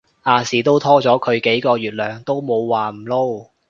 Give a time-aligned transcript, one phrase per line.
[0.23, 3.49] 亞視都拖咗佢幾個月糧都冇話唔撈